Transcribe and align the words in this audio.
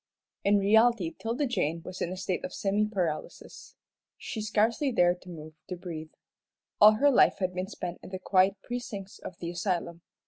In 0.43 0.57
reality 0.57 1.11
'Tilda 1.11 1.45
Jane 1.45 1.83
was 1.85 2.01
in 2.01 2.11
a 2.11 2.17
state 2.17 2.43
of 2.43 2.55
semi 2.55 2.87
paralysis. 2.87 3.75
She 4.17 4.41
scarcely 4.41 4.91
dared 4.91 5.21
to 5.21 5.29
move, 5.29 5.53
to 5.69 5.75
breathe. 5.75 6.09
All 6.79 6.93
her 6.93 7.11
life 7.11 7.37
had 7.37 7.53
been 7.53 7.67
spent 7.67 7.99
in 8.01 8.09
the 8.09 8.17
quiet 8.17 8.55
precincts 8.63 9.19
of 9.19 9.37
the 9.37 9.51
asylum. 9.51 10.01